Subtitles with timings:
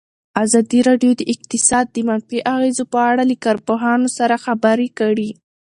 [0.43, 5.29] ازادي راډیو د اقتصاد د منفي اغېزو په اړه له کارپوهانو سره خبرې کړي.